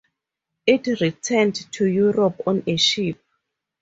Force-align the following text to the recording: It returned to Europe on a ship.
It 0.65 0.87
returned 0.99 1.71
to 1.73 1.85
Europe 1.85 2.41
on 2.47 2.63
a 2.65 2.75
ship. 2.75 3.21